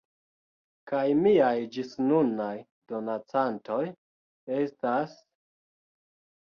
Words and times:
Kaj 0.91 1.03
miaj 1.25 1.59
ĝisnunaj 1.75 2.49
donacantoj 2.93 3.81
estas.... 4.65 5.17